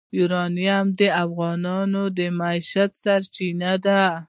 [0.19, 4.01] یورانیم د افغانانو د معیشت سرچینه ده.